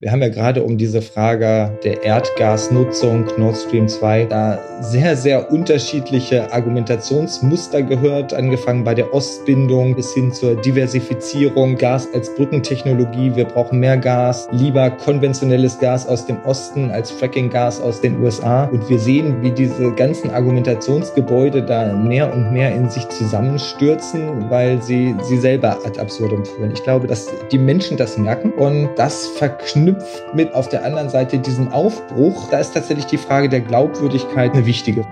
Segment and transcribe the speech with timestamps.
[0.00, 5.52] Wir haben ja gerade um diese Frage der Erdgasnutzung Nord Stream 2 da sehr, sehr
[5.52, 13.44] unterschiedliche Argumentationsmuster gehört, angefangen bei der Ostbindung bis hin zur Diversifizierung, Gas als Brückentechnologie, wir
[13.44, 18.64] brauchen mehr Gas, lieber konventionelles Gas aus dem Osten als Fracking-Gas aus den USA.
[18.64, 24.82] Und wir sehen, wie diese ganzen Argumentationsgebäude da mehr und mehr in sich zusammenstürzen, weil
[24.82, 26.72] sie sie selber ad absurdum führen.
[26.72, 31.08] Ich glaube, dass die Menschen das merken und das verknüpft verknüpft mit auf der anderen
[31.08, 35.04] Seite diesem Aufbruch, da ist tatsächlich die Frage der Glaubwürdigkeit eine wichtige.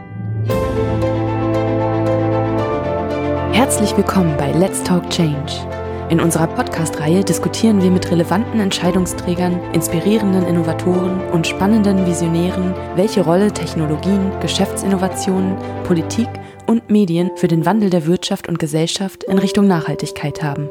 [3.52, 5.52] Herzlich willkommen bei Let's Talk Change.
[6.08, 13.50] In unserer Podcast-Reihe diskutieren wir mit relevanten Entscheidungsträgern, inspirierenden Innovatoren und spannenden Visionären, welche Rolle
[13.50, 16.28] Technologien, Geschäftsinnovationen, Politik
[16.66, 20.68] und Medien für den Wandel der Wirtschaft und Gesellschaft in Richtung Nachhaltigkeit haben.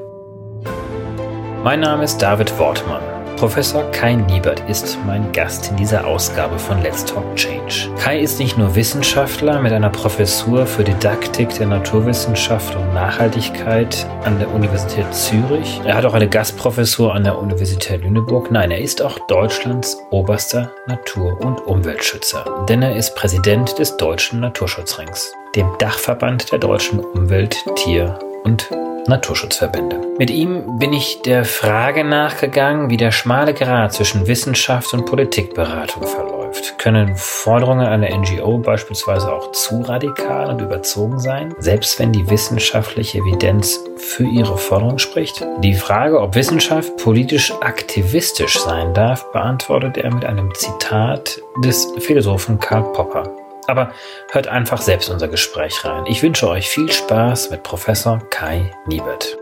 [1.63, 3.10] Mein Name ist David Wortmann.
[3.41, 7.89] Professor Kai Niebert ist mein Gast in dieser Ausgabe von Let's Talk Change.
[7.97, 14.37] Kai ist nicht nur Wissenschaftler mit einer Professur für Didaktik der Naturwissenschaft und Nachhaltigkeit an
[14.37, 15.81] der Universität Zürich.
[15.83, 18.51] Er hat auch eine Gastprofessur an der Universität Lüneburg.
[18.51, 24.39] Nein, er ist auch Deutschlands oberster Natur- und Umweltschützer, denn er ist Präsident des Deutschen
[24.39, 28.69] Naturschutzrings, dem Dachverband der deutschen Umwelt-, Tier- und
[29.07, 29.99] Naturschutzverbände.
[30.17, 36.03] Mit ihm bin ich der Frage nachgegangen, wie der schmale Grat zwischen Wissenschaft und Politikberatung
[36.03, 36.77] verläuft.
[36.77, 43.19] Können Forderungen einer NGO beispielsweise auch zu radikal und überzogen sein, selbst wenn die wissenschaftliche
[43.19, 45.45] Evidenz für ihre Forderung spricht?
[45.59, 52.59] Die Frage, ob Wissenschaft politisch aktivistisch sein darf, beantwortet er mit einem Zitat des Philosophen
[52.59, 53.40] Karl Popper.
[53.67, 53.93] Aber
[54.31, 56.05] hört einfach selbst unser Gespräch rein.
[56.07, 59.40] Ich wünsche euch viel Spaß mit Professor Kai Niebert.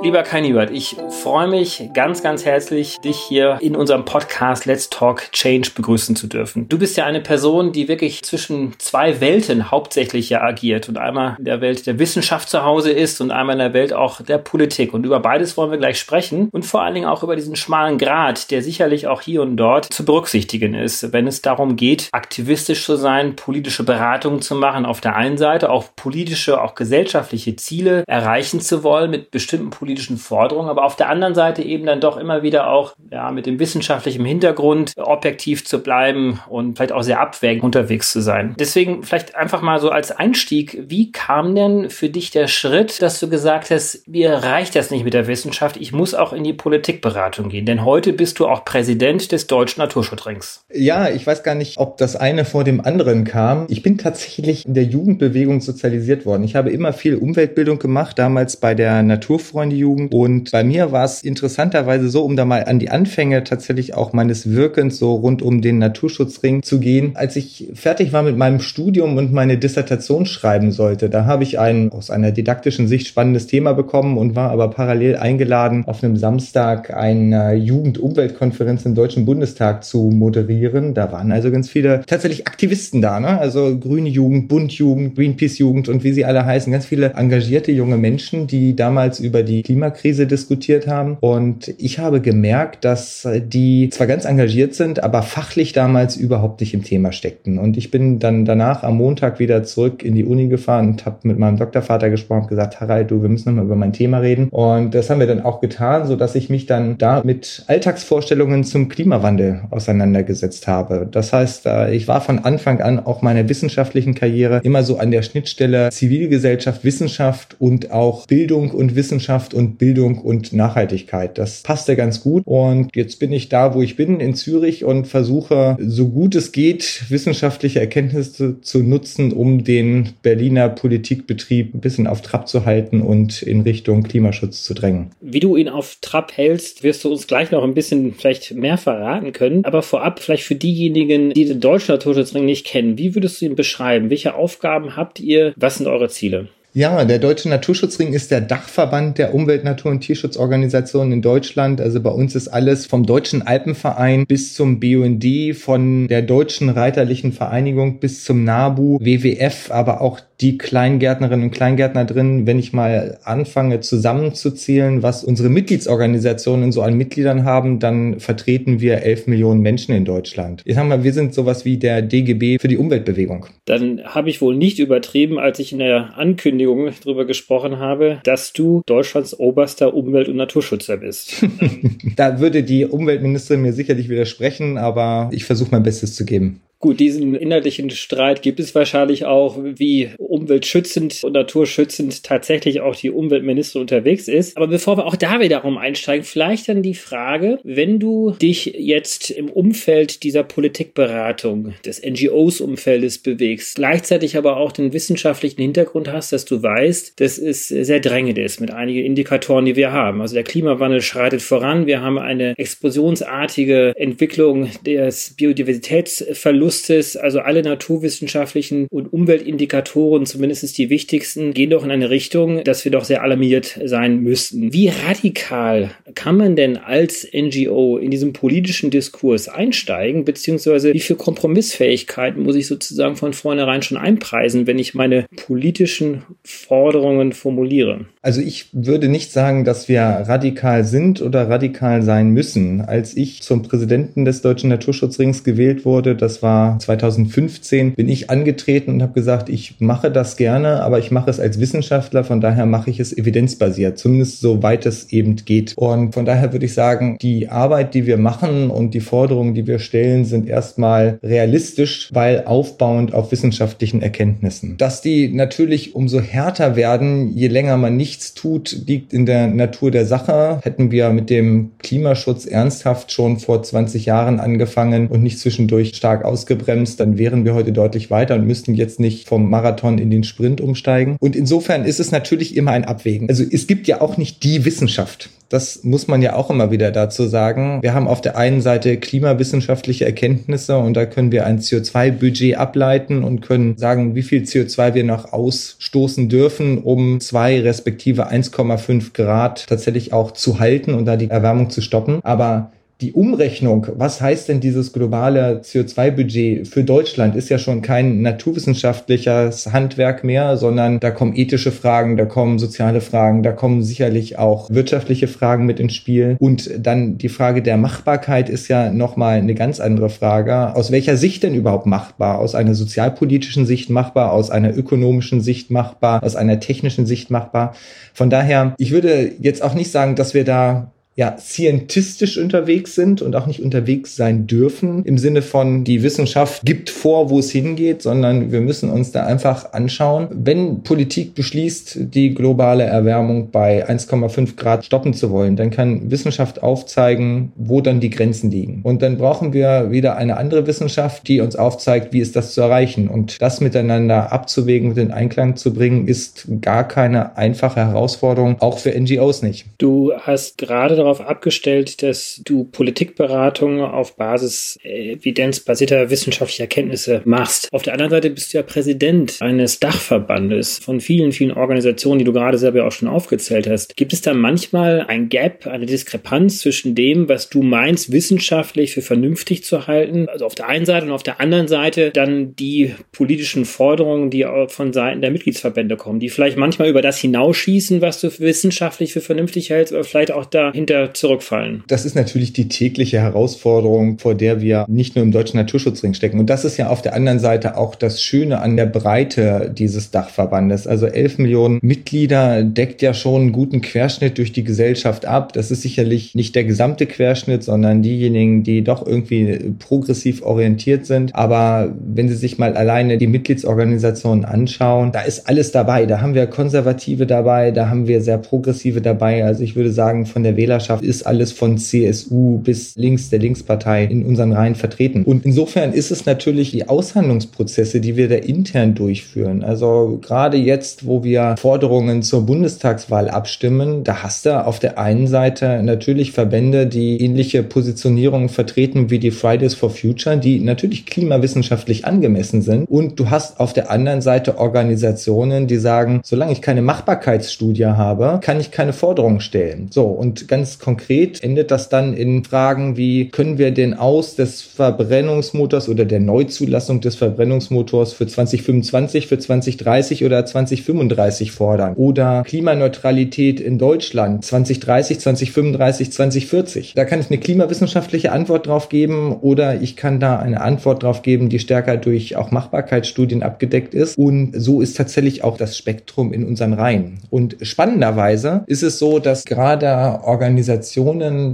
[0.00, 4.88] Lieber Kai Niebert, ich freue mich ganz, ganz herzlich, dich hier in unserem Podcast Let's
[4.90, 6.68] Talk Change begrüßen zu dürfen.
[6.68, 11.34] Du bist ja eine Person, die wirklich zwischen zwei Welten hauptsächlich ja agiert und einmal
[11.38, 14.38] in der Welt der Wissenschaft zu Hause ist und einmal in der Welt auch der
[14.38, 14.94] Politik.
[14.94, 17.98] Und über beides wollen wir gleich sprechen und vor allen Dingen auch über diesen schmalen
[17.98, 22.84] Grad, der sicherlich auch hier und dort zu berücksichtigen ist, wenn es darum geht, aktivistisch
[22.84, 28.04] zu sein, politische Beratungen zu machen auf der einen Seite, auch politische, auch gesellschaftliche Ziele
[28.06, 31.98] erreichen zu wollen mit bestimmten politischen politischen Forderungen, aber auf der anderen Seite eben dann
[31.98, 37.02] doch immer wieder auch ja, mit dem wissenschaftlichen Hintergrund objektiv zu bleiben und vielleicht auch
[37.02, 38.54] sehr abwägend unterwegs zu sein.
[38.58, 43.18] Deswegen vielleicht einfach mal so als Einstieg, wie kam denn für dich der Schritt, dass
[43.18, 46.52] du gesagt hast, mir reicht das nicht mit der Wissenschaft, ich muss auch in die
[46.52, 50.66] Politikberatung gehen, denn heute bist du auch Präsident des Deutschen Naturschutzrings.
[50.70, 53.64] Ja, ich weiß gar nicht, ob das eine vor dem anderen kam.
[53.70, 56.44] Ich bin tatsächlich in der Jugendbewegung sozialisiert worden.
[56.44, 60.12] Ich habe immer viel Umweltbildung gemacht, damals bei der Naturfreunde Jugend.
[60.12, 64.12] Und bei mir war es interessanterweise so, um da mal an die Anfänge tatsächlich auch
[64.12, 67.12] meines Wirkens so rund um den Naturschutzring zu gehen.
[67.14, 71.58] Als ich fertig war mit meinem Studium und meine Dissertation schreiben sollte, da habe ich
[71.58, 76.16] ein aus einer didaktischen Sicht spannendes Thema bekommen und war aber parallel eingeladen, auf einem
[76.16, 80.94] Samstag eine Jugendumweltkonferenz im Deutschen Bundestag zu moderieren.
[80.94, 83.38] Da waren also ganz viele tatsächlich Aktivisten da, ne?
[83.38, 87.96] Also Grüne Jugend, Bundjugend, Greenpeace Jugend und wie sie alle heißen, ganz viele engagierte junge
[87.96, 91.18] Menschen, die damals über die Klimakrise diskutiert haben.
[91.20, 96.72] Und ich habe gemerkt, dass die zwar ganz engagiert sind, aber fachlich damals überhaupt nicht
[96.72, 97.58] im Thema steckten.
[97.58, 101.18] Und ich bin dann danach am Montag wieder zurück in die Uni gefahren und habe
[101.24, 104.48] mit meinem Doktorvater gesprochen und gesagt, Harald, du, wir müssen nochmal über mein Thema reden.
[104.48, 108.88] Und das haben wir dann auch getan, so ich mich dann da mit Alltagsvorstellungen zum
[108.88, 111.06] Klimawandel auseinandergesetzt habe.
[111.10, 115.10] Das heißt, äh, ich war von Anfang an auch meiner wissenschaftlichen Karriere immer so an
[115.10, 121.36] der Schnittstelle Zivilgesellschaft, Wissenschaft und auch Bildung und Wissenschaft und Bildung und Nachhaltigkeit.
[121.36, 122.42] Das passte ganz gut.
[122.46, 126.52] Und jetzt bin ich da, wo ich bin, in Zürich und versuche, so gut es
[126.52, 133.02] geht, wissenschaftliche Erkenntnisse zu nutzen, um den Berliner Politikbetrieb ein bisschen auf Trab zu halten
[133.02, 135.10] und in Richtung Klimaschutz zu drängen.
[135.20, 138.78] Wie du ihn auf Trab hältst, wirst du uns gleich noch ein bisschen vielleicht mehr
[138.78, 139.64] verraten können.
[139.64, 143.56] Aber vorab vielleicht für diejenigen, die den deutschen Naturschutzring nicht kennen, wie würdest du ihn
[143.56, 144.10] beschreiben?
[144.10, 145.52] Welche Aufgaben habt ihr?
[145.56, 146.48] Was sind eure Ziele?
[146.78, 151.80] Ja, der Deutsche Naturschutzring ist der Dachverband der Umwelt-, Natur- und Tierschutzorganisationen in Deutschland.
[151.80, 157.32] Also bei uns ist alles vom Deutschen Alpenverein bis zum BUND, von der Deutschen Reiterlichen
[157.32, 163.18] Vereinigung bis zum NABU, WWF, aber auch die Kleingärtnerinnen und Kleingärtner drin, wenn ich mal
[163.24, 169.96] anfange zusammenzuzählen, was unsere Mitgliedsorganisationen so an Mitgliedern haben, dann vertreten wir elf Millionen Menschen
[169.96, 170.62] in Deutschland.
[170.64, 173.46] Ich sag mal, wir sind sowas wie der DGB für die Umweltbewegung.
[173.64, 178.20] Dann habe ich wohl nicht übertrieben, als ich in der Ankündigung Bundesregierung darüber gesprochen habe,
[178.24, 181.44] dass du Deutschlands oberster Umwelt- und Naturschützer bist.
[182.16, 186.60] da würde die Umweltministerin mir sicherlich widersprechen, aber ich versuche mein Bestes zu geben.
[186.80, 193.10] Gut, diesen inhaltlichen Streit gibt es wahrscheinlich auch, wie umweltschützend und naturschützend tatsächlich auch die
[193.10, 194.56] Umweltministerin unterwegs ist.
[194.56, 199.32] Aber bevor wir auch da wiederum einsteigen, vielleicht dann die Frage, wenn du dich jetzt
[199.32, 206.44] im Umfeld dieser Politikberatung, des NGOs-Umfeldes bewegst, gleichzeitig aber auch den wissenschaftlichen Hintergrund hast, dass
[206.44, 210.20] du weißt, dass es sehr drängend ist mit einigen Indikatoren, die wir haben.
[210.20, 211.86] Also der Klimawandel schreitet voran.
[211.86, 220.90] Wir haben eine explosionsartige Entwicklung des Biodiversitätsverlustes Verlustes, also alle naturwissenschaftlichen und Umweltindikatoren, zumindest die
[220.90, 224.70] wichtigsten, gehen doch in eine Richtung, dass wir doch sehr alarmiert sein müssten.
[224.74, 231.16] Wie radikal kann man denn als NGO in diesem politischen Diskurs einsteigen, beziehungsweise wie viel
[231.16, 238.04] Kompromissfähigkeiten muss ich sozusagen von vornherein schon einpreisen, wenn ich meine politischen Forderungen formuliere?
[238.20, 242.82] Also ich würde nicht sagen, dass wir radikal sind oder radikal sein müssen.
[242.82, 248.92] Als ich zum Präsidenten des Deutschen Naturschutzrings gewählt wurde, das war 2015, bin ich angetreten
[248.92, 252.66] und habe gesagt, ich mache das gerne, aber ich mache es als Wissenschaftler, von daher
[252.66, 255.74] mache ich es evidenzbasiert, zumindest soweit es eben geht.
[255.76, 259.66] Und von daher würde ich sagen, die Arbeit, die wir machen und die Forderungen, die
[259.66, 264.76] wir stellen, sind erstmal realistisch, weil aufbauend auf wissenschaftlichen Erkenntnissen.
[264.76, 269.90] Dass die natürlich umso härter werden, je länger man nichts tut, liegt in der Natur
[269.90, 270.60] der Sache.
[270.62, 276.24] Hätten wir mit dem Klimaschutz ernsthaft schon vor 20 Jahren angefangen und nicht zwischendurch stark
[276.24, 280.10] ausgegangen, ausgebremst, dann wären wir heute deutlich weiter und müssten jetzt nicht vom Marathon in
[280.10, 281.16] den Sprint umsteigen.
[281.20, 283.28] Und insofern ist es natürlich immer ein Abwägen.
[283.28, 285.30] Also es gibt ja auch nicht die Wissenschaft.
[285.50, 287.80] Das muss man ja auch immer wieder dazu sagen.
[287.80, 293.24] Wir haben auf der einen Seite klimawissenschaftliche Erkenntnisse und da können wir ein CO2-Budget ableiten
[293.24, 299.66] und können sagen, wie viel CO2 wir noch ausstoßen dürfen, um zwei respektive 1,5 Grad
[299.68, 302.20] tatsächlich auch zu halten und da die Erwärmung zu stoppen.
[302.22, 308.22] Aber die Umrechnung, was heißt denn dieses globale CO2-Budget für Deutschland, ist ja schon kein
[308.22, 314.36] naturwissenschaftliches Handwerk mehr, sondern da kommen ethische Fragen, da kommen soziale Fragen, da kommen sicherlich
[314.38, 316.36] auch wirtschaftliche Fragen mit ins Spiel.
[316.40, 320.74] Und dann die Frage der Machbarkeit ist ja nochmal eine ganz andere Frage.
[320.74, 322.40] Aus welcher Sicht denn überhaupt machbar?
[322.40, 327.76] Aus einer sozialpolitischen Sicht machbar, aus einer ökonomischen Sicht machbar, aus einer technischen Sicht machbar?
[328.12, 333.22] Von daher, ich würde jetzt auch nicht sagen, dass wir da ja, scientistisch unterwegs sind
[333.22, 337.50] und auch nicht unterwegs sein dürfen im Sinne von, die Wissenschaft gibt vor, wo es
[337.50, 343.84] hingeht, sondern wir müssen uns da einfach anschauen, wenn Politik beschließt, die globale Erwärmung bei
[343.88, 348.82] 1,5 Grad stoppen zu wollen, dann kann Wissenschaft aufzeigen, wo dann die Grenzen liegen.
[348.84, 352.60] Und dann brauchen wir wieder eine andere Wissenschaft, die uns aufzeigt, wie ist das zu
[352.60, 353.08] erreichen.
[353.08, 358.78] Und das miteinander abzuwägen und in Einklang zu bringen, ist gar keine einfache Herausforderung, auch
[358.78, 359.66] für NGOs nicht.
[359.78, 367.68] Du hast gerade darauf darauf abgestellt, dass du Politikberatung auf Basis evidenzbasierter wissenschaftlicher Kenntnisse machst.
[367.72, 372.24] Auf der anderen Seite bist du ja Präsident eines Dachverbandes von vielen, vielen Organisationen, die
[372.24, 373.96] du gerade selber auch schon aufgezählt hast.
[373.96, 379.02] Gibt es da manchmal ein Gap, eine Diskrepanz zwischen dem, was du meinst, wissenschaftlich für
[379.02, 382.94] vernünftig zu halten, also auf der einen Seite und auf der anderen Seite dann die
[383.12, 388.02] politischen Forderungen, die auch von Seiten der Mitgliedsverbände kommen, die vielleicht manchmal über das hinausschießen,
[388.02, 391.84] was du wissenschaftlich für vernünftig hältst, oder vielleicht auch dahinter zurückfallen.
[391.88, 396.38] Das ist natürlich die tägliche Herausforderung, vor der wir nicht nur im Deutschen Naturschutzring stecken.
[396.38, 400.10] Und das ist ja auf der anderen Seite auch das Schöne an der Breite dieses
[400.10, 400.86] Dachverbandes.
[400.86, 405.52] Also 11 Millionen Mitglieder deckt ja schon einen guten Querschnitt durch die Gesellschaft ab.
[405.52, 411.34] Das ist sicherlich nicht der gesamte Querschnitt, sondern diejenigen, die doch irgendwie progressiv orientiert sind.
[411.34, 416.06] Aber wenn Sie sich mal alleine die Mitgliedsorganisationen anschauen, da ist alles dabei.
[416.06, 419.44] Da haben wir Konservative dabei, da haben wir sehr Progressive dabei.
[419.44, 423.38] Also ich würde sagen, von der Wählerschaft Wählerschaft ist alles von CSU bis links der
[423.38, 425.24] Linkspartei in unseren Reihen vertreten.
[425.24, 429.62] Und insofern ist es natürlich die Aushandlungsprozesse, die wir da intern durchführen.
[429.62, 435.26] Also gerade jetzt, wo wir Forderungen zur Bundestagswahl abstimmen, da hast du auf der einen
[435.26, 442.06] Seite natürlich Verbände, die ähnliche Positionierungen vertreten wie die Fridays for Future, die natürlich klimawissenschaftlich
[442.06, 442.88] angemessen sind.
[442.88, 448.40] Und du hast auf der anderen Seite Organisationen, die sagen, solange ich keine Machbarkeitsstudie habe,
[448.42, 449.88] kann ich keine Forderungen stellen.
[449.90, 454.34] So, und ganz ganz konkret endet das dann in Fragen wie, können wir den Aus
[454.34, 461.94] des Verbrennungsmotors oder der Neuzulassung des Verbrennungsmotors für 2025, für 2030 oder 2035 fordern?
[461.94, 466.92] Oder Klimaneutralität in Deutschland 2030, 2035, 2040?
[466.94, 471.22] Da kann ich eine klimawissenschaftliche Antwort drauf geben oder ich kann da eine Antwort drauf
[471.22, 474.18] geben, die stärker durch auch Machbarkeitsstudien abgedeckt ist.
[474.18, 477.20] Und so ist tatsächlich auch das Spektrum in unseren Reihen.
[477.30, 479.86] Und spannenderweise ist es so, dass gerade
[480.24, 480.57] Organisationen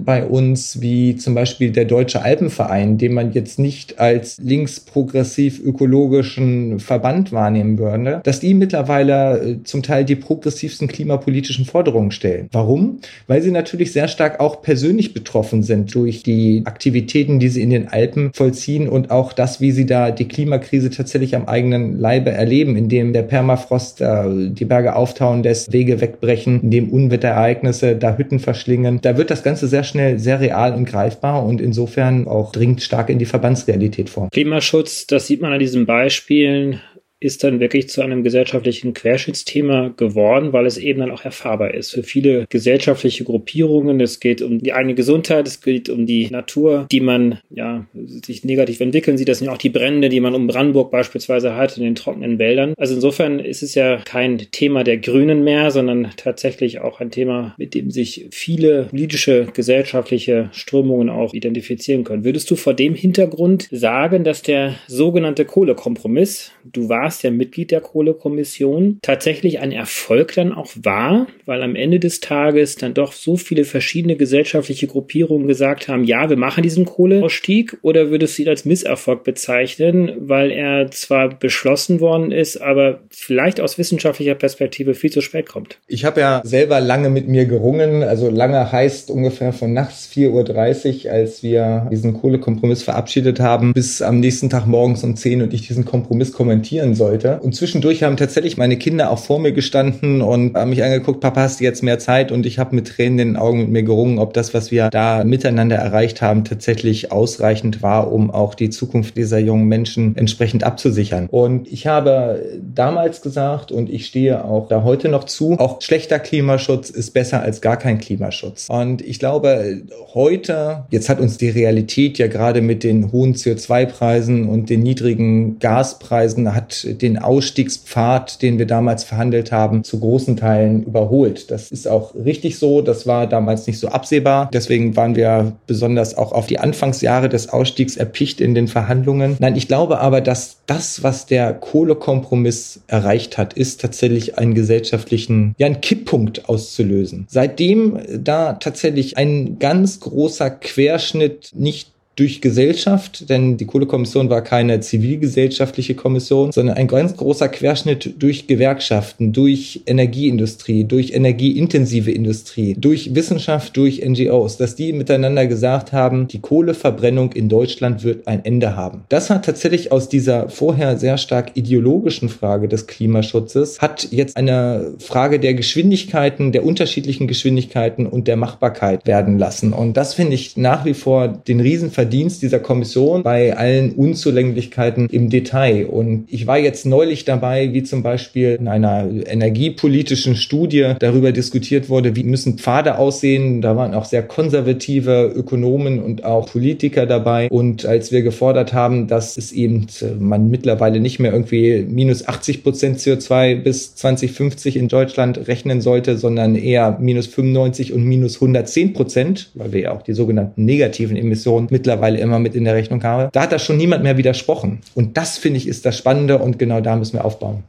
[0.05, 6.81] bei uns wie zum Beispiel der Deutsche Alpenverein, den man jetzt nicht als linksprogressiv ökologischen
[6.81, 12.49] Verband wahrnehmen würde, dass die mittlerweile äh, zum Teil die progressivsten klimapolitischen Forderungen stellen.
[12.53, 13.01] Warum?
[13.27, 17.71] Weil sie natürlich sehr stark auch persönlich betroffen sind durch die Aktivitäten, die sie in
[17.71, 22.31] den Alpen vollziehen und auch das, wie sie da die Klimakrise tatsächlich am eigenen Leibe
[22.31, 28.39] erleben, indem der Permafrost äh, die Berge auftauen lässt, Wege wegbrechen, indem Unwetterereignisse da Hütten
[28.39, 28.94] verschlingen.
[29.03, 33.11] Da wird das Ganze sehr schnell sehr real und greifbar und insofern auch dringt stark
[33.11, 34.29] in die Verbandsrealität vor.
[34.31, 36.81] Klimaschutz, das sieht man an diesen Beispielen
[37.25, 41.93] ist dann wirklich zu einem gesellschaftlichen Querschnittsthema geworden, weil es eben dann auch erfahrbar ist
[41.93, 44.01] für viele gesellschaftliche Gruppierungen.
[44.01, 48.45] Es geht um die eigene Gesundheit, es geht um die Natur, die man ja sich
[48.45, 49.29] negativ entwickeln sieht.
[49.29, 52.39] Das sind ja auch die Brände, die man um Brandenburg beispielsweise hat in den trockenen
[52.39, 52.75] Wäldern.
[52.77, 57.55] Also insofern ist es ja kein Thema der Grünen mehr, sondern tatsächlich auch ein Thema,
[57.57, 62.25] mit dem sich viele politische, gesellschaftliche Strömungen auch identifizieren können.
[62.25, 67.71] Würdest du vor dem Hintergrund sagen, dass der sogenannte Kohlekompromiss, du warst warst ja Mitglied
[67.71, 73.13] der Kohlekommission, tatsächlich ein Erfolg dann auch war, weil am Ende des Tages dann doch
[73.13, 78.43] so viele verschiedene gesellschaftliche Gruppierungen gesagt haben, ja, wir machen diesen Kohleausstieg oder würdest du
[78.43, 84.95] ihn als Misserfolg bezeichnen, weil er zwar beschlossen worden ist, aber vielleicht aus wissenschaftlicher Perspektive
[84.95, 85.79] viel zu spät kommt?
[85.87, 91.05] Ich habe ja selber lange mit mir gerungen, also lange heißt ungefähr von nachts 4.30
[91.05, 95.55] Uhr, als wir diesen Kohlekompromiss verabschiedet haben, bis am nächsten Tag morgens um 10 und
[95.55, 97.39] ich diesen Kompromiss kommentieren soll sollte.
[97.41, 101.43] Und zwischendurch haben tatsächlich meine Kinder auch vor mir gestanden und haben mich angeguckt, Papa,
[101.43, 102.33] hast du jetzt mehr Zeit?
[102.33, 104.89] Und ich habe mit Tränen in den Augen mit mir gerungen, ob das, was wir
[104.91, 110.65] da miteinander erreicht haben, tatsächlich ausreichend war, um auch die Zukunft dieser jungen Menschen entsprechend
[110.65, 111.29] abzusichern.
[111.31, 112.43] Und ich habe
[112.75, 117.43] damals gesagt, und ich stehe auch da heute noch zu, auch schlechter Klimaschutz ist besser
[117.43, 118.69] als gar kein Klimaschutz.
[118.71, 119.83] Und ich glaube,
[120.15, 125.59] heute, jetzt hat uns die Realität ja gerade mit den hohen CO2-Preisen und den niedrigen
[125.59, 131.51] Gaspreisen, hat den Ausstiegspfad, den wir damals verhandelt haben, zu großen Teilen überholt.
[131.51, 132.83] Das ist auch richtig so.
[132.83, 134.51] Das war damals nicht so absehbar.
[134.53, 139.37] Deswegen waren wir besonders auch auf die Anfangsjahre des Ausstiegs erpicht in den Verhandlungen.
[139.39, 145.55] Nein, ich glaube aber, dass das, was der Kohlekompromiss erreicht hat, ist tatsächlich einen gesellschaftlichen,
[145.59, 147.27] ja, einen Kipppunkt auszulösen.
[147.29, 154.81] Seitdem da tatsächlich ein ganz großer Querschnitt nicht durch Gesellschaft, denn die Kohlekommission war keine
[154.81, 163.15] zivilgesellschaftliche Kommission, sondern ein ganz großer Querschnitt durch Gewerkschaften, durch Energieindustrie, durch energieintensive Industrie, durch
[163.15, 168.77] Wissenschaft, durch NGOs, dass die miteinander gesagt haben, die Kohleverbrennung in Deutschland wird ein Ende
[168.77, 169.03] haben.
[169.09, 174.93] Das hat tatsächlich aus dieser vorher sehr stark ideologischen Frage des Klimaschutzes, hat jetzt eine
[174.99, 179.73] Frage der Geschwindigkeiten, der unterschiedlichen Geschwindigkeiten und der Machbarkeit werden lassen.
[179.73, 185.09] Und das finde ich nach wie vor den Riesenverdienst Verdienst dieser Kommission bei allen Unzulänglichkeiten
[185.09, 185.87] im Detail.
[185.87, 191.89] Und ich war jetzt neulich dabei, wie zum Beispiel in einer energiepolitischen Studie darüber diskutiert
[191.89, 193.63] wurde, wie müssen Pfade aussehen.
[193.63, 197.49] Da waren auch sehr konservative Ökonomen und auch Politiker dabei.
[197.49, 202.29] Und als wir gefordert haben, dass es eben äh, man mittlerweile nicht mehr irgendwie minus
[202.29, 208.35] 80 Prozent CO2 bis 2050 in Deutschland rechnen sollte, sondern eher minus 95 und minus
[208.35, 212.65] 110 Prozent, weil wir ja auch die sogenannten negativen Emissionen mittlerweile mittlerweile immer mit in
[212.65, 213.31] der Rechnung habe.
[213.33, 214.81] Da hat da schon niemand mehr widersprochen.
[214.95, 217.63] Und das finde ich ist das Spannende und genau da müssen wir aufbauen.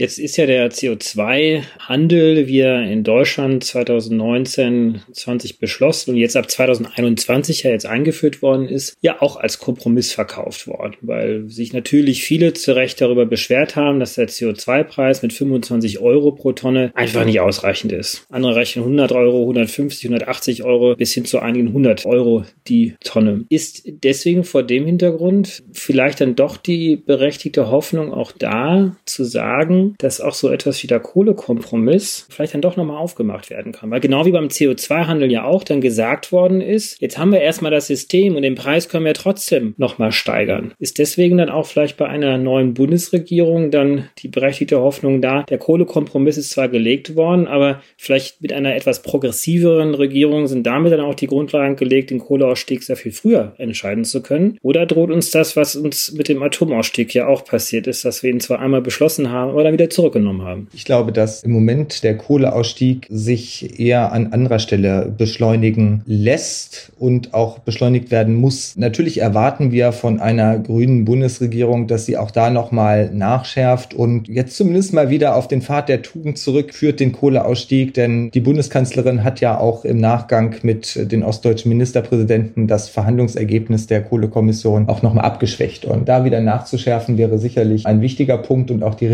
[0.00, 6.50] Jetzt ist ja der CO2-Handel, wie er in Deutschland 2019, 20 beschlossen und jetzt ab
[6.50, 12.24] 2021 ja jetzt eingeführt worden ist, ja auch als Kompromiss verkauft worden, weil sich natürlich
[12.24, 17.26] viele zu Recht darüber beschwert haben, dass der CO2-Preis mit 25 Euro pro Tonne einfach
[17.26, 18.24] nicht ausreichend ist.
[18.30, 23.44] Andere rechnen 100 Euro, 150, 180 Euro bis hin zu einigen 100 Euro die Tonne.
[23.50, 29.89] Ist deswegen vor dem Hintergrund vielleicht dann doch die berechtigte Hoffnung auch da zu sagen,
[29.98, 33.90] Dass auch so etwas wie der Kohlekompromiss vielleicht dann doch nochmal aufgemacht werden kann.
[33.90, 37.70] Weil genau wie beim CO2-Handel ja auch dann gesagt worden ist, jetzt haben wir erstmal
[37.70, 40.72] das System und den Preis können wir trotzdem nochmal steigern.
[40.78, 45.58] Ist deswegen dann auch vielleicht bei einer neuen Bundesregierung dann die berechtigte Hoffnung da, der
[45.58, 51.00] Kohlekompromiss ist zwar gelegt worden, aber vielleicht mit einer etwas progressiveren Regierung sind damit dann
[51.00, 54.58] auch die Grundlagen gelegt, den Kohleausstieg sehr viel früher entscheiden zu können.
[54.62, 58.30] Oder droht uns das, was uns mit dem Atomausstieg ja auch passiert ist, dass wir
[58.30, 60.68] ihn zwar einmal beschlossen haben, aber dann wieder zurückgenommen haben?
[60.72, 67.34] Ich glaube, dass im Moment der Kohleausstieg sich eher an anderer Stelle beschleunigen lässt und
[67.34, 68.76] auch beschleunigt werden muss.
[68.76, 74.56] Natürlich erwarten wir von einer grünen Bundesregierung, dass sie auch da nochmal nachschärft und jetzt
[74.56, 77.94] zumindest mal wieder auf den Pfad der Tugend zurückführt, den Kohleausstieg.
[77.94, 84.02] Denn die Bundeskanzlerin hat ja auch im Nachgang mit den ostdeutschen Ministerpräsidenten das Verhandlungsergebnis der
[84.02, 85.84] Kohlekommission auch nochmal abgeschwächt.
[85.84, 89.06] Und da wieder nachzuschärfen wäre sicherlich ein wichtiger Punkt und auch die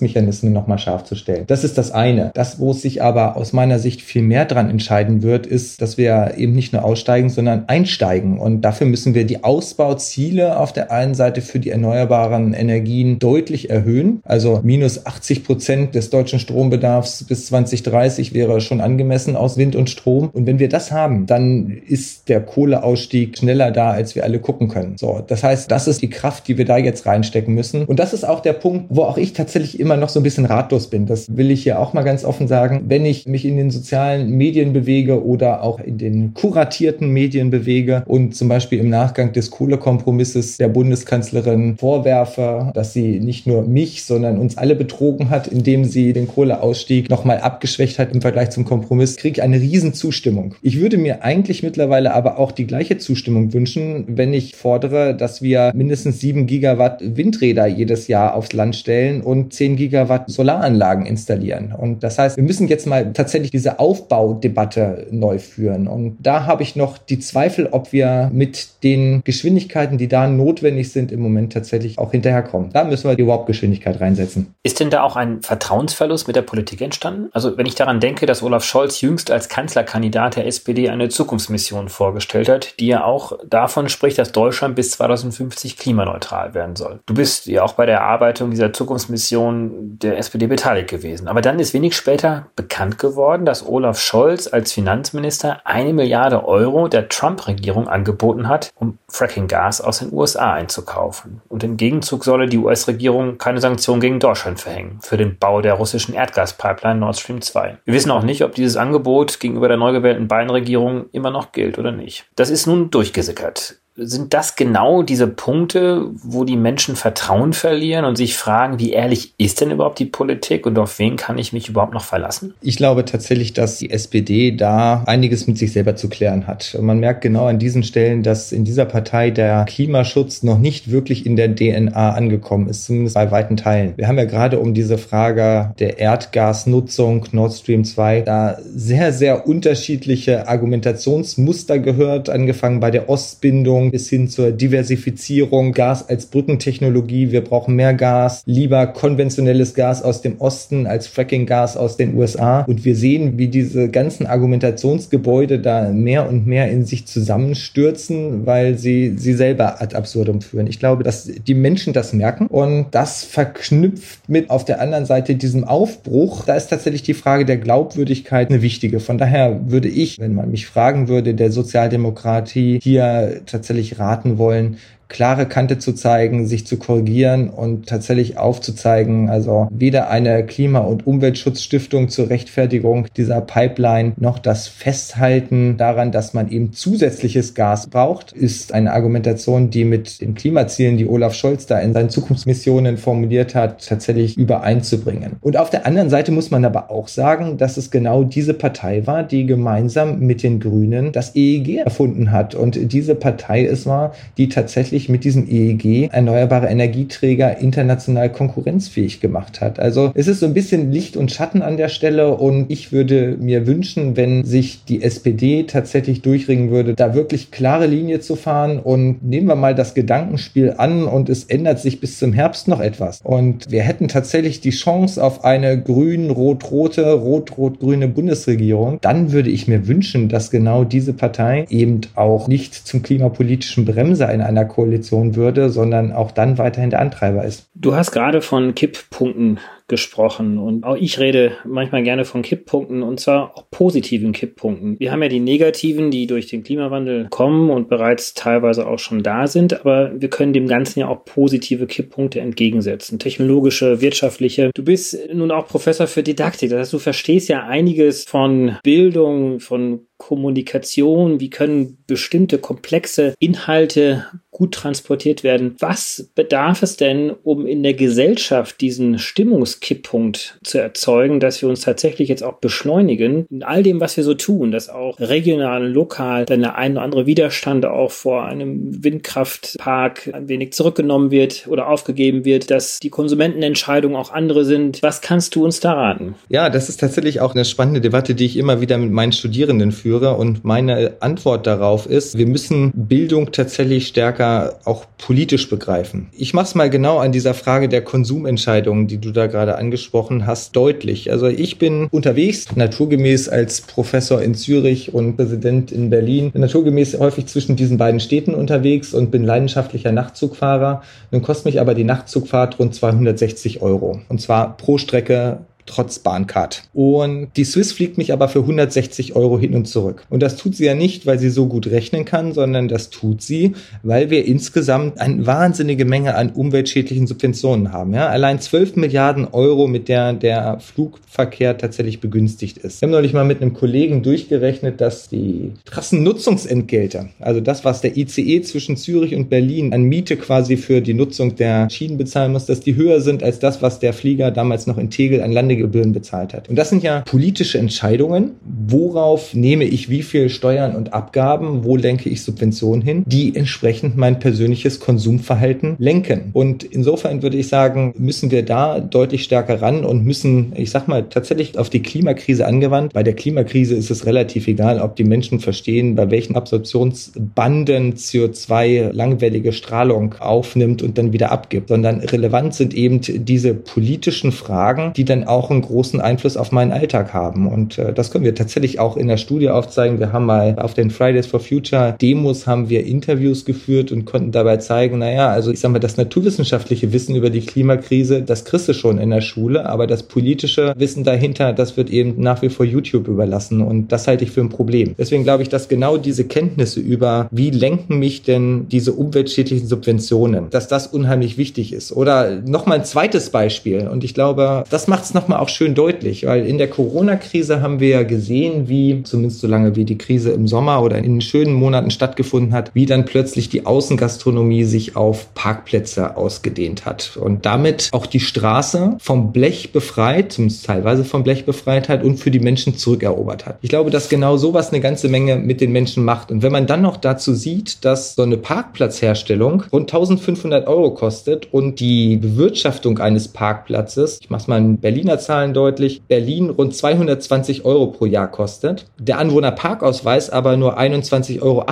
[0.00, 1.44] Revisionsmechanismen nochmal scharf zu stellen.
[1.46, 2.30] Das ist das eine.
[2.34, 5.98] Das, wo es sich aber aus meiner Sicht viel mehr dran entscheiden wird, ist, dass
[5.98, 8.38] wir eben nicht nur aussteigen, sondern einsteigen.
[8.38, 13.70] Und dafür müssen wir die Ausbauziele auf der einen Seite für die erneuerbaren Energien deutlich
[13.70, 14.20] erhöhen.
[14.24, 19.90] Also minus 80 Prozent des deutschen Strombedarfs bis 2030 wäre schon angemessen aus Wind und
[19.90, 20.30] Strom.
[20.32, 24.68] Und wenn wir das haben, dann ist der Kohleausstieg schneller da, als wir alle gucken
[24.68, 24.96] können.
[24.96, 27.84] So, das heißt, das ist die Kraft, die wir da jetzt reinstecken müssen.
[27.84, 30.46] Und das ist auch der Punkt, wo auch ich tatsächlich immer noch so ein bisschen
[30.46, 31.06] ratlos bin.
[31.06, 32.84] Das will ich hier auch mal ganz offen sagen.
[32.88, 38.02] Wenn ich mich in den sozialen Medien bewege oder auch in den kuratierten Medien bewege
[38.06, 44.04] und zum Beispiel im Nachgang des Kohlekompromisses der Bundeskanzlerin vorwerfe, dass sie nicht nur mich,
[44.04, 48.64] sondern uns alle betrogen hat, indem sie den Kohleausstieg nochmal abgeschwächt hat im Vergleich zum
[48.64, 50.54] Kompromiss, kriege ich eine Riesenzustimmung.
[50.62, 55.42] Ich würde mir eigentlich mittlerweile aber auch die gleiche Zustimmung wünschen, wenn ich fordere, dass
[55.42, 61.72] wir mindestens sieben Gigawatt Windräder jedes Jahr aufs Land stellen und zehn Gigawatt Solaranlagen installieren.
[61.72, 65.88] Und das heißt, wir müssen jetzt mal tatsächlich diese Aufbaudebatte neu führen.
[65.88, 70.92] Und da habe ich noch die Zweifel, ob wir mit den Geschwindigkeiten, die da notwendig
[70.92, 72.70] sind, im Moment tatsächlich auch hinterherkommen.
[72.72, 74.54] Da müssen wir die Warp-Geschwindigkeit reinsetzen.
[74.62, 77.30] Ist denn da auch ein Vertrauensverlust mit der Politik entstanden?
[77.32, 81.88] Also wenn ich daran denke, dass Olaf Scholz jüngst als Kanzlerkandidat der SPD eine Zukunftsmission
[81.88, 87.00] vorgestellt hat, die ja auch davon spricht, dass Deutschland bis 2050 klimaneutral werden soll.
[87.06, 91.28] Du bist ja auch bei der Erarbeitung dieser Zukunftsmission der SPD beteiligt gewesen.
[91.28, 96.88] Aber dann ist wenig später bekannt geworden, dass Olaf Scholz als Finanzminister eine Milliarde Euro
[96.88, 101.42] der Trump-Regierung angeboten hat, um Fracking-Gas aus den USA einzukaufen.
[101.48, 105.74] Und im Gegenzug solle die US-Regierung keine Sanktionen gegen Deutschland verhängen für den Bau der
[105.74, 107.78] russischen Erdgaspipeline Nord Stream 2.
[107.84, 111.78] Wir wissen auch nicht, ob dieses Angebot gegenüber der neu gewählten Biden-Regierung immer noch gilt
[111.78, 112.26] oder nicht.
[112.36, 118.16] Das ist nun durchgesickert sind das genau diese Punkte, wo die Menschen Vertrauen verlieren und
[118.16, 121.68] sich fragen, wie ehrlich ist denn überhaupt die Politik und auf wen kann ich mich
[121.68, 122.54] überhaupt noch verlassen?
[122.60, 126.78] Ich glaube tatsächlich, dass die SPD da einiges mit sich selber zu klären hat.
[126.80, 131.26] Man merkt genau an diesen Stellen, dass in dieser Partei der Klimaschutz noch nicht wirklich
[131.26, 133.94] in der DNA angekommen ist, zumindest bei weiten Teilen.
[133.96, 139.48] Wir haben ja gerade um diese Frage der Erdgasnutzung Nord Stream 2 da sehr, sehr
[139.48, 147.42] unterschiedliche Argumentationsmuster gehört, angefangen bei der Ostbindung bis hin zur Diversifizierung, Gas als Brückentechnologie, wir
[147.42, 152.62] brauchen mehr Gas, lieber konventionelles Gas aus dem Osten als Fracking-Gas aus den USA.
[152.62, 158.76] Und wir sehen, wie diese ganzen Argumentationsgebäude da mehr und mehr in sich zusammenstürzen, weil
[158.76, 160.66] sie sie selber ad absurdum führen.
[160.66, 165.36] Ich glaube, dass die Menschen das merken und das verknüpft mit auf der anderen Seite
[165.36, 166.44] diesem Aufbruch.
[166.44, 169.00] Da ist tatsächlich die Frage der Glaubwürdigkeit eine wichtige.
[169.00, 174.38] Von daher würde ich, wenn man mich fragen würde, der Sozialdemokratie hier tatsächlich sicherlich raten
[174.38, 174.78] wollen,
[175.10, 181.06] klare Kante zu zeigen, sich zu korrigieren und tatsächlich aufzuzeigen, also weder eine Klima- und
[181.06, 188.32] Umweltschutzstiftung zur Rechtfertigung dieser Pipeline noch das Festhalten daran, dass man eben zusätzliches Gas braucht,
[188.32, 193.54] ist eine Argumentation, die mit den Klimazielen, die Olaf Scholz da in seinen Zukunftsmissionen formuliert
[193.54, 195.36] hat, tatsächlich übereinzubringen.
[195.40, 199.06] Und auf der anderen Seite muss man aber auch sagen, dass es genau diese Partei
[199.06, 202.54] war, die gemeinsam mit den Grünen das EEG erfunden hat.
[202.54, 209.20] Und diese Partei es war, die tatsächlich tatsächlich mit diesem EEG erneuerbare Energieträger international konkurrenzfähig
[209.20, 209.78] gemacht hat.
[209.80, 213.36] Also es ist so ein bisschen Licht und Schatten an der Stelle und ich würde
[213.40, 218.78] mir wünschen, wenn sich die SPD tatsächlich durchringen würde, da wirklich klare Linie zu fahren
[218.78, 222.80] und nehmen wir mal das Gedankenspiel an und es ändert sich bis zum Herbst noch
[222.80, 223.20] etwas.
[223.22, 228.98] Und wir hätten tatsächlich die Chance auf eine grün-rot-rote, rot-rot-grüne Bundesregierung.
[229.00, 234.32] Dann würde ich mir wünschen, dass genau diese Partei eben auch nicht zum klimapolitischen Bremser
[234.32, 237.68] in einer Koalition Koalition würde, sondern auch dann weiterhin der Antreiber ist.
[237.76, 240.56] Du hast gerade von Kipppunkten gesprochen.
[240.56, 244.98] Und auch ich rede manchmal gerne von Kipppunkten und zwar auch positiven Kipppunkten.
[244.98, 249.22] Wir haben ja die negativen, die durch den Klimawandel kommen und bereits teilweise auch schon
[249.22, 253.18] da sind, aber wir können dem Ganzen ja auch positive Kipppunkte entgegensetzen.
[253.18, 254.70] Technologische, wirtschaftliche.
[254.74, 256.70] Du bist nun auch Professor für Didaktik.
[256.70, 264.26] Das heißt, du verstehst ja einiges von Bildung, von Kommunikation, wie können bestimmte komplexe Inhalte
[264.60, 265.74] gut transportiert werden.
[265.78, 271.80] Was bedarf es denn, um in der Gesellschaft diesen Stimmungskipppunkt zu erzeugen, dass wir uns
[271.80, 276.44] tatsächlich jetzt auch beschleunigen in all dem, was wir so tun, dass auch regional, lokal
[276.44, 281.88] dann der ein oder andere Widerstand auch vor einem Windkraftpark ein wenig zurückgenommen wird oder
[281.88, 285.02] aufgegeben wird, dass die Konsumentenentscheidungen auch andere sind.
[285.02, 286.34] Was kannst du uns da raten?
[286.50, 289.90] Ja, das ist tatsächlich auch eine spannende Debatte, die ich immer wieder mit meinen Studierenden
[289.90, 294.49] führe und meine Antwort darauf ist, wir müssen Bildung tatsächlich stärker
[294.84, 296.28] auch politisch begreifen.
[296.32, 300.46] Ich mache es mal genau an dieser Frage der Konsumentscheidungen, die du da gerade angesprochen
[300.46, 301.30] hast, deutlich.
[301.30, 307.46] Also ich bin unterwegs, naturgemäß als Professor in Zürich und Präsident in Berlin, naturgemäß häufig
[307.46, 311.02] zwischen diesen beiden Städten unterwegs und bin leidenschaftlicher Nachtzugfahrer.
[311.30, 314.20] Nun kostet mich aber die Nachtzugfahrt rund 260 Euro.
[314.28, 315.58] Und zwar pro Strecke
[315.90, 316.84] trotz Bahncard.
[316.94, 320.24] Und die Swiss fliegt mich aber für 160 Euro hin und zurück.
[320.30, 323.42] Und das tut sie ja nicht, weil sie so gut rechnen kann, sondern das tut
[323.42, 323.72] sie,
[324.02, 328.14] weil wir insgesamt eine wahnsinnige Menge an umweltschädlichen Subventionen haben.
[328.14, 328.28] Ja?
[328.28, 333.00] Allein 12 Milliarden Euro, mit der der Flugverkehr tatsächlich begünstigt ist.
[333.00, 338.16] Wir haben neulich mal mit einem Kollegen durchgerechnet, dass die Trassennutzungsentgelte, also das, was der
[338.16, 342.66] ICE zwischen Zürich und Berlin an Miete quasi für die Nutzung der Schienen bezahlen muss,
[342.66, 345.76] dass die höher sind als das, was der Flieger damals noch in Tegel an Lande
[345.80, 346.68] Gebühren bezahlt hat.
[346.68, 348.52] Und das sind ja politische Entscheidungen.
[348.86, 351.84] Worauf nehme ich wie viel Steuern und Abgaben?
[351.84, 353.24] Wo lenke ich Subventionen hin?
[353.26, 356.50] Die entsprechend mein persönliches Konsumverhalten lenken.
[356.52, 361.08] Und insofern würde ich sagen, müssen wir da deutlich stärker ran und müssen, ich sag
[361.08, 363.12] mal, tatsächlich auf die Klimakrise angewandt.
[363.12, 369.12] Bei der Klimakrise ist es relativ egal, ob die Menschen verstehen, bei welchen Absorptionsbanden CO2
[369.12, 375.24] langwellige Strahlung aufnimmt und dann wieder abgibt, sondern relevant sind eben diese politischen Fragen, die
[375.24, 377.68] dann auch einen großen Einfluss auf meinen Alltag haben.
[377.68, 380.18] Und äh, das können wir tatsächlich auch in der Studie aufzeigen.
[380.18, 384.52] Wir haben mal auf den Fridays for Future Demos haben wir Interviews geführt und konnten
[384.52, 388.88] dabei zeigen, naja, also ich sage mal, das naturwissenschaftliche Wissen über die Klimakrise, das kriegst
[388.88, 392.68] du schon in der Schule, aber das politische Wissen dahinter, das wird eben nach wie
[392.68, 395.14] vor YouTube überlassen und das halte ich für ein Problem.
[395.18, 400.70] Deswegen glaube ich, dass genau diese Kenntnisse über, wie lenken mich denn diese umweltschädlichen Subventionen,
[400.70, 402.12] dass das unheimlich wichtig ist.
[402.12, 406.46] Oder nochmal ein zweites Beispiel und ich glaube, das macht es nochmal auch schön deutlich,
[406.46, 410.52] weil in der Corona-Krise haben wir ja gesehen, wie, zumindest so lange wie die Krise
[410.52, 415.16] im Sommer oder in den schönen Monaten stattgefunden hat, wie dann plötzlich die Außengastronomie sich
[415.16, 421.42] auf Parkplätze ausgedehnt hat und damit auch die Straße vom Blech befreit, zumindest teilweise vom
[421.42, 423.78] Blech befreit hat und für die Menschen zurückerobert hat.
[423.82, 426.50] Ich glaube, dass genau sowas eine ganze Menge mit den Menschen macht.
[426.50, 431.72] Und wenn man dann noch dazu sieht, dass so eine Parkplatzherstellung rund 1500 Euro kostet
[431.72, 436.94] und die Bewirtschaftung eines Parkplatzes, ich mache es mal in Berliner Zahlen deutlich, Berlin rund
[436.94, 441.84] 220 Euro pro Jahr kostet, der Anwohnerparkausweis aber nur 21,80 Euro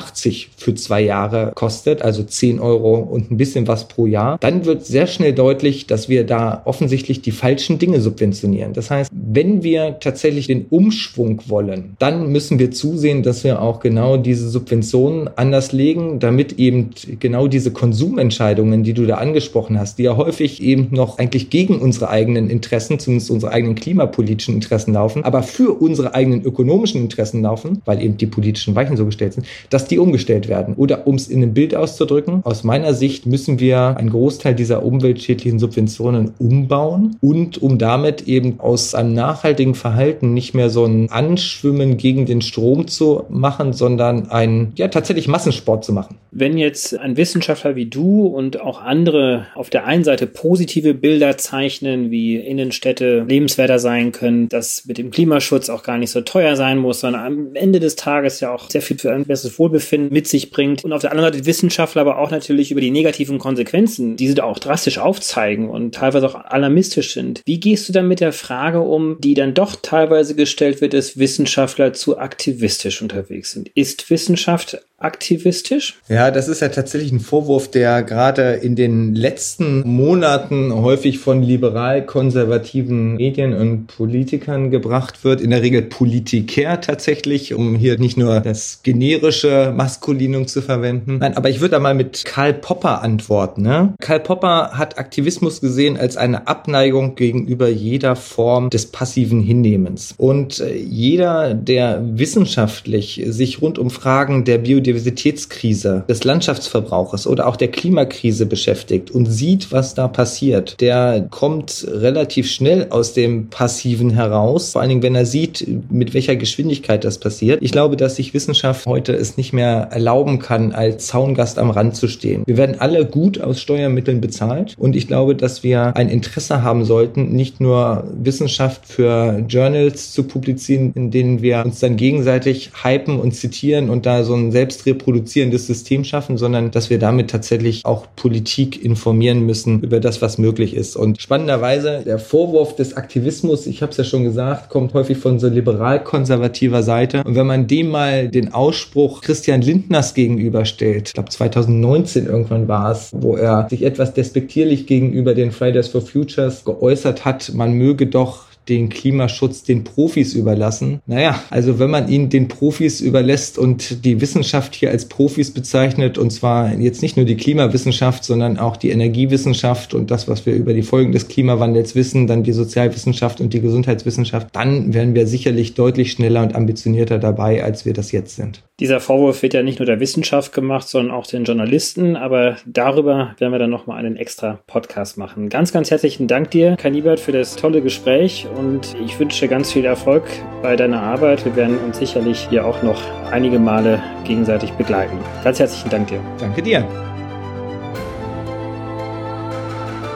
[0.56, 4.84] für zwei Jahre kostet, also 10 Euro und ein bisschen was pro Jahr, dann wird
[4.84, 8.72] sehr schnell deutlich, dass wir da offensichtlich die falschen Dinge subventionieren.
[8.72, 13.80] Das heißt, wenn wir tatsächlich den Umschwung wollen, dann müssen wir zusehen, dass wir auch
[13.80, 19.98] genau diese Subventionen anders legen, damit eben genau diese Konsumentscheidungen, die du da angesprochen hast,
[19.98, 24.94] die ja häufig eben noch eigentlich gegen unsere eigenen Interessen, zumindest unsere eigenen klimapolitischen Interessen
[24.94, 29.34] laufen, aber für unsere eigenen ökonomischen Interessen laufen, weil eben die politischen Weichen so gestellt
[29.34, 30.74] sind, dass die umgestellt werden.
[30.74, 34.82] Oder um es in einem Bild auszudrücken, aus meiner Sicht müssen wir einen Großteil dieser
[34.82, 41.08] umweltschädlichen Subventionen umbauen und um damit eben aus einem nachhaltigen Verhalten nicht mehr so ein
[41.10, 46.16] Anschwimmen gegen den Strom zu machen, sondern ein ja tatsächlich Massensport zu machen.
[46.32, 51.36] Wenn jetzt ein Wissenschaftler wie du und auch andere auf der einen Seite positive Bilder
[51.36, 56.56] zeichnen, wie Innenstädte lebenswerter sein können, dass mit dem Klimaschutz auch gar nicht so teuer
[56.56, 60.12] sein muss, sondern am Ende des Tages ja auch sehr viel für ein besseres Wohlbefinden
[60.12, 60.84] mit sich bringt.
[60.84, 64.34] Und auf der anderen Seite Wissenschaftler aber auch natürlich über die negativen Konsequenzen, die sie
[64.34, 67.42] da auch drastisch aufzeigen und teilweise auch alarmistisch sind.
[67.44, 71.18] Wie gehst du dann mit der Frage um, die dann doch teilweise gestellt wird, dass
[71.18, 73.68] Wissenschaftler zu aktivistisch unterwegs sind?
[73.74, 76.00] Ist Wissenschaft aktivistisch?
[76.08, 81.42] Ja, das ist ja tatsächlich ein Vorwurf, der gerade in den letzten Monaten häufig von
[81.42, 85.40] liberal-konservativen Medien und Politikern gebracht wird.
[85.40, 91.18] In der Regel Politiker tatsächlich, um hier nicht nur das generische Maskulinum zu verwenden.
[91.18, 93.62] Nein, aber ich würde da mal mit Karl Popper antworten.
[93.62, 93.94] Ne?
[94.00, 100.14] Karl Popper hat Aktivismus gesehen als eine Abneigung gegenüber jeder Form des passiven Hinnehmens.
[100.16, 107.56] Und äh, jeder, der wissenschaftlich sich rund um Fragen der Biodiversitätskrise, des Landschaftsverbrauches oder auch
[107.56, 114.10] der Klimakrise beschäftigt und sieht, was da passiert, der kommt relativ schnell aus dem Passiven
[114.10, 114.72] heraus.
[114.72, 117.62] Vor allen Dingen, wenn er sieht, mit welcher Geschwindigkeit das passiert.
[117.62, 121.96] Ich glaube, dass sich Wissenschaft heute es nicht mehr erlauben kann, als Zaungast am Rand
[121.96, 122.44] zu stehen.
[122.46, 126.84] Wir werden alle gut aus Steuermitteln bezahlt und ich glaube, dass wir ein Interesse haben
[126.84, 133.18] sollten, nicht nur Wissenschaft für Journals zu publizieren, in denen wir uns dann gegenseitig hypen
[133.20, 137.84] und zitieren und da so ein selbst reproduzierendes System schaffen, sondern dass wir damit tatsächlich
[137.84, 140.96] auch Politik informieren müssen über das, was möglich ist.
[140.96, 145.38] Und spannenderweise, der Vorwurf des Aktivismus, ich habe es ja schon gesagt, kommt häufig von
[145.38, 147.22] so liberal-konservativer Seite.
[147.24, 152.92] Und wenn man dem mal den Ausspruch Christian Lindners gegenüberstellt, ich glaube 2019 irgendwann war
[152.92, 158.06] es, wo er sich etwas despektierlich gegenüber den Fridays for Futures geäußert hat, man möge
[158.06, 161.00] doch den Klimaschutz den Profis überlassen.
[161.06, 166.18] Naja, also wenn man ihn den Profis überlässt und die Wissenschaft hier als Profis bezeichnet,
[166.18, 170.54] und zwar jetzt nicht nur die Klimawissenschaft, sondern auch die Energiewissenschaft und das, was wir
[170.54, 175.26] über die Folgen des Klimawandels wissen, dann die Sozialwissenschaft und die Gesundheitswissenschaft, dann werden wir
[175.26, 178.62] sicherlich deutlich schneller und ambitionierter dabei, als wir das jetzt sind.
[178.80, 183.34] Dieser Vorwurf wird ja nicht nur der Wissenschaft gemacht, sondern auch den Journalisten, aber darüber
[183.38, 185.48] werden wir dann nochmal einen extra Podcast machen.
[185.48, 189.72] Ganz, ganz herzlichen Dank dir, Kanibert, für das tolle Gespräch und ich wünsche dir ganz
[189.72, 190.24] viel Erfolg
[190.62, 191.44] bei deiner Arbeit.
[191.44, 195.16] Wir werden uns sicherlich hier auch noch einige Male gegenseitig begleiten.
[195.44, 196.20] Ganz herzlichen Dank dir.
[196.38, 196.84] Danke dir.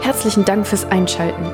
[0.02, 1.44] Herzlichen Dank fürs Einschalten.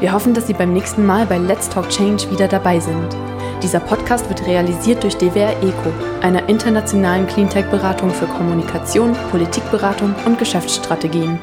[0.00, 3.16] Wir hoffen, dass Sie beim nächsten Mal bei Let's Talk Change wieder dabei sind.
[3.62, 11.38] Dieser Podcast wird realisiert durch DWR ECO, einer internationalen Cleantech-Beratung für Kommunikation, Politikberatung und Geschäftsstrategien.